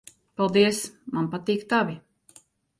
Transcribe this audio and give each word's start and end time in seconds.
Paldies. 0.39 0.79
Man 1.19 1.29
patīk 1.37 1.69
tavi. 1.77 2.01